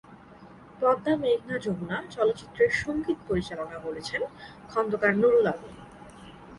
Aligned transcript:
পদ্মা 0.79 1.13
মেঘনা 1.15 1.55
যমুনা 1.57 1.97
চলচ্চিত্রের 2.15 2.71
সঙ্গীত 2.81 3.19
পরিচালনা 3.29 3.77
করেছেন 3.79 4.21
খন্দকার 4.69 5.13
নুরুল 5.15 5.45
আলম। 5.45 5.73